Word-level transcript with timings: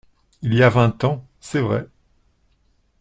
Il 0.41 0.55
y 0.55 0.63
a 0.63 0.69
vingt 0.69 1.03
ans, 1.03 1.23
c’est 1.39 1.61
vrai!… 1.61 1.85